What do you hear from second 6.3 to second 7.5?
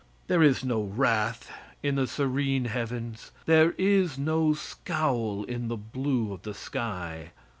of the sky.